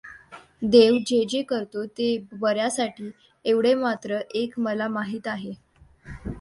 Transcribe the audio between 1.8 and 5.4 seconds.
ते बऱ्यासाठी, एवढे मात्र एक मला माहीत